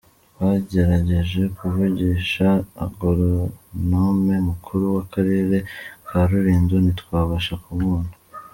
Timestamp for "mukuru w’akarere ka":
4.49-6.19